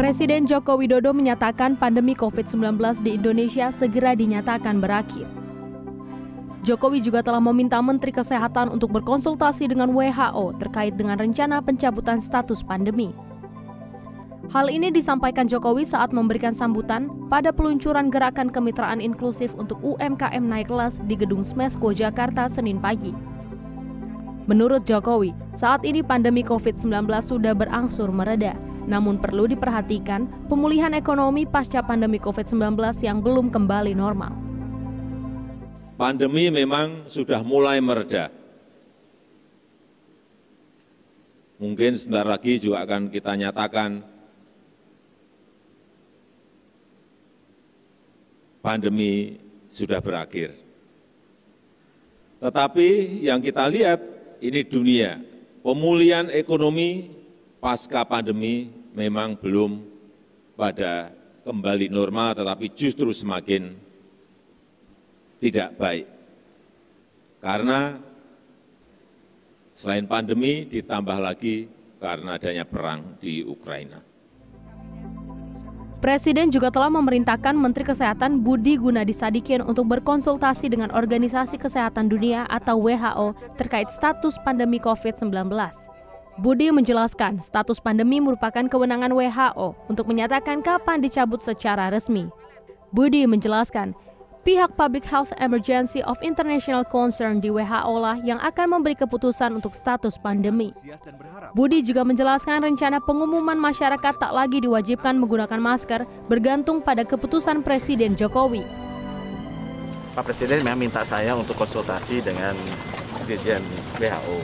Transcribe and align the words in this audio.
Presiden 0.00 0.48
Joko 0.48 0.80
Widodo 0.80 1.12
menyatakan 1.12 1.76
pandemi 1.76 2.16
COVID-19 2.16 2.80
di 3.04 3.20
Indonesia 3.20 3.68
segera 3.70 4.16
dinyatakan 4.16 4.80
berakhir. 4.80 5.28
Jokowi 6.60 7.00
juga 7.00 7.24
telah 7.24 7.40
meminta 7.40 7.80
Menteri 7.80 8.12
Kesehatan 8.12 8.68
untuk 8.68 8.92
berkonsultasi 8.92 9.68
dengan 9.68 9.92
WHO 9.96 10.60
terkait 10.60 10.92
dengan 10.96 11.16
rencana 11.16 11.64
pencabutan 11.64 12.20
status 12.20 12.60
pandemi. 12.60 13.12
Hal 14.50 14.66
ini 14.66 14.90
disampaikan 14.90 15.46
Jokowi 15.46 15.86
saat 15.86 16.10
memberikan 16.10 16.50
sambutan 16.50 17.06
pada 17.30 17.54
peluncuran 17.54 18.10
gerakan 18.10 18.50
kemitraan 18.50 18.98
inklusif 18.98 19.54
untuk 19.54 19.78
UMKM 19.80 20.42
naik 20.42 20.68
kelas 20.68 20.98
di 21.06 21.14
Gedung 21.14 21.46
Smesko 21.46 21.94
Jakarta 21.94 22.50
Senin 22.50 22.82
pagi. 22.82 23.29
Menurut 24.50 24.82
Jokowi, 24.82 25.30
saat 25.54 25.86
ini 25.86 26.02
pandemi 26.02 26.42
COVID-19 26.42 27.06
sudah 27.22 27.54
berangsur 27.54 28.10
mereda, 28.10 28.58
namun 28.90 29.22
perlu 29.22 29.46
diperhatikan 29.46 30.26
pemulihan 30.50 30.90
ekonomi 30.90 31.46
pasca 31.46 31.78
pandemi 31.86 32.18
COVID-19 32.18 32.74
yang 33.06 33.22
belum 33.22 33.54
kembali 33.54 33.94
normal 33.94 34.50
pandemi 36.00 36.48
memang 36.48 37.04
sudah 37.04 37.44
mulai 37.44 37.76
mereda. 37.84 38.32
Mungkin 41.60 41.92
sebentar 41.92 42.24
lagi 42.24 42.56
juga 42.56 42.88
akan 42.88 43.12
kita 43.12 43.36
nyatakan 43.36 44.00
pandemi 48.64 49.36
sudah 49.68 50.00
berakhir. 50.00 50.56
Tetapi 52.40 53.20
yang 53.20 53.44
kita 53.44 53.68
lihat 53.68 54.00
ini 54.40 54.60
dunia, 54.64 55.20
pemulihan 55.60 56.32
ekonomi 56.32 57.12
pasca 57.60 58.02
pandemi 58.08 58.72
memang 58.96 59.36
belum 59.38 59.84
pada 60.56 61.12
kembali 61.44 61.88
normal 61.92 62.36
tetapi 62.36 62.72
justru 62.72 63.12
semakin 63.12 63.76
tidak 65.40 65.76
baik. 65.76 66.06
Karena 67.40 67.96
selain 69.72 70.04
pandemi 70.04 70.68
ditambah 70.68 71.18
lagi 71.20 71.64
karena 71.96 72.36
adanya 72.36 72.68
perang 72.68 73.16
di 73.16 73.40
Ukraina. 73.40 74.09
Presiden 76.00 76.48
juga 76.48 76.72
telah 76.72 76.88
memerintahkan 76.88 77.52
Menteri 77.52 77.84
Kesehatan 77.84 78.40
Budi 78.40 78.80
Gunadi 78.80 79.12
Sadikin 79.12 79.60
untuk 79.60 79.84
berkonsultasi 79.84 80.72
dengan 80.72 80.88
Organisasi 80.96 81.60
Kesehatan 81.60 82.08
Dunia 82.08 82.48
atau 82.48 82.80
WHO 82.80 83.36
terkait 83.60 83.92
status 83.92 84.40
pandemi 84.40 84.80
COVID-19. 84.80 85.28
Budi 86.40 86.72
menjelaskan 86.72 87.36
status 87.36 87.84
pandemi 87.84 88.16
merupakan 88.16 88.64
kewenangan 88.64 89.12
WHO 89.12 89.92
untuk 89.92 90.08
menyatakan 90.08 90.64
kapan 90.64 91.04
dicabut 91.04 91.44
secara 91.44 91.92
resmi. 91.92 92.32
Budi 92.96 93.28
menjelaskan 93.28 93.92
Pihak 94.40 94.72
Public 94.72 95.04
Health 95.04 95.36
Emergency 95.36 96.00
of 96.08 96.16
International 96.24 96.80
Concern 96.80 97.44
di 97.44 97.52
WHO 97.52 97.94
lah 98.00 98.16
yang 98.24 98.40
akan 98.40 98.80
memberi 98.80 98.96
keputusan 98.96 99.52
untuk 99.52 99.76
status 99.76 100.16
pandemi. 100.16 100.72
Budi 101.52 101.84
juga 101.84 102.08
menjelaskan 102.08 102.64
rencana 102.64 103.04
pengumuman 103.04 103.60
masyarakat 103.60 104.16
tak 104.16 104.32
lagi 104.32 104.64
diwajibkan 104.64 105.20
menggunakan 105.20 105.60
masker 105.60 106.08
bergantung 106.24 106.80
pada 106.80 107.04
keputusan 107.04 107.60
Presiden 107.60 108.16
Jokowi. 108.16 108.64
Pak 110.16 110.24
Presiden 110.24 110.64
memang 110.64 110.88
minta 110.88 111.04
saya 111.04 111.36
untuk 111.36 111.60
konsultasi 111.60 112.24
dengan 112.24 112.56
Dirjen 113.28 113.60
WHO. 114.00 114.40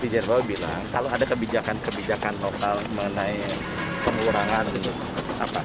Dirjen 0.00 0.24
WHO 0.24 0.48
bilang 0.48 0.80
kalau 0.96 1.12
ada 1.12 1.28
kebijakan-kebijakan 1.28 2.40
lokal 2.40 2.80
mengenai 2.96 3.36
pengurangan 4.00 4.64
apa 5.44 5.60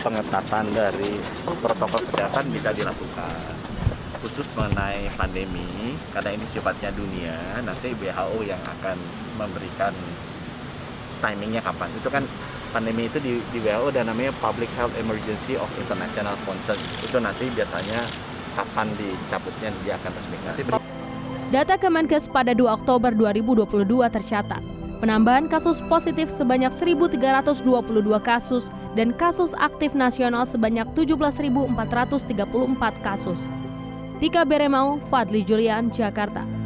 pengetatan 0.00 0.64
dari 0.72 1.20
protokol 1.60 2.02
kesehatan 2.08 2.48
bisa 2.50 2.72
dilakukan 2.72 3.56
khusus 4.20 4.52
mengenai 4.52 5.08
pandemi 5.16 5.96
karena 6.12 6.36
ini 6.36 6.44
sifatnya 6.48 6.92
dunia. 6.92 7.36
Nanti 7.64 7.96
WHO 7.96 8.44
yang 8.44 8.60
akan 8.60 8.96
memberikan 9.40 9.92
timingnya 11.24 11.64
kapan. 11.64 11.88
Itu 11.96 12.08
kan 12.12 12.24
pandemi 12.72 13.08
itu 13.08 13.16
di, 13.20 13.40
di 13.52 13.58
WHO 13.60 13.92
dan 13.96 14.12
namanya 14.12 14.32
Public 14.40 14.68
Health 14.76 14.92
Emergency 15.00 15.56
of 15.56 15.68
International 15.80 16.36
Concern. 16.44 16.80
Itu 17.00 17.16
nanti 17.16 17.48
biasanya 17.48 18.04
kapan 18.54 18.92
dicabutnya 18.98 19.70
dia 19.86 19.94
akan 19.96 20.10
resmi 20.14 20.36
nanti 20.42 20.62
Data 21.50 21.74
Kemenkes 21.74 22.30
pada 22.30 22.54
2 22.54 22.62
Oktober 22.66 23.10
2022 23.14 23.86
tercatat 24.06 24.79
penambahan 25.00 25.48
kasus 25.48 25.80
positif 25.88 26.28
sebanyak 26.28 26.70
1.322 26.70 27.16
kasus 28.20 28.68
dan 28.94 29.16
kasus 29.16 29.56
aktif 29.56 29.96
nasional 29.96 30.44
sebanyak 30.44 30.86
17.434 30.92 31.72
kasus. 33.00 33.50
Tika 34.20 34.44
Beremau, 34.44 35.00
Fadli 35.08 35.40
Julian, 35.40 35.88
Jakarta. 35.88 36.59